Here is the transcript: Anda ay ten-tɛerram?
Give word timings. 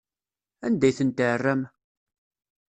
Anda 0.65 0.85
ay 0.87 0.95
ten-tɛerram? 0.97 1.61